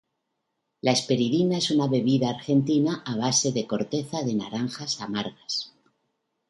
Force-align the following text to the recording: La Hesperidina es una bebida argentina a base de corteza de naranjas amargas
La 0.81 0.93
Hesperidina 0.93 1.57
es 1.59 1.69
una 1.69 1.85
bebida 1.87 2.31
argentina 2.31 3.03
a 3.05 3.15
base 3.17 3.51
de 3.51 3.67
corteza 3.67 4.23
de 4.23 4.33
naranjas 4.33 4.99
amargas 4.99 5.73